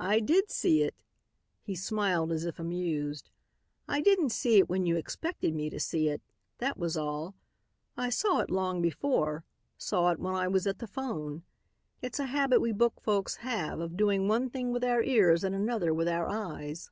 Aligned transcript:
"I 0.00 0.20
did 0.20 0.50
see 0.50 0.80
it," 0.80 0.94
he 1.60 1.74
smiled, 1.76 2.32
as 2.32 2.46
if 2.46 2.58
amused. 2.58 3.28
"I 3.86 4.00
didn't 4.00 4.30
see 4.30 4.56
it 4.56 4.70
when 4.70 4.86
you 4.86 4.96
expected 4.96 5.54
me 5.54 5.68
to 5.68 5.78
see 5.78 6.08
it, 6.08 6.22
that 6.60 6.78
was 6.78 6.96
all. 6.96 7.34
I 7.94 8.08
saw 8.08 8.38
it 8.38 8.50
long 8.50 8.80
before 8.80 9.44
saw 9.76 10.10
it 10.12 10.18
when 10.18 10.34
I 10.34 10.48
was 10.48 10.66
at 10.66 10.78
the 10.78 10.86
phone. 10.86 11.42
It's 12.00 12.18
a 12.18 12.24
habit 12.24 12.62
we 12.62 12.72
book 12.72 13.02
folks 13.02 13.36
have 13.44 13.80
of 13.80 13.98
doing 13.98 14.28
one 14.28 14.48
thing 14.48 14.72
with 14.72 14.82
our 14.82 15.02
ears 15.02 15.44
and 15.44 15.54
another 15.54 15.92
with 15.92 16.08
our 16.08 16.26
eyes. 16.26 16.90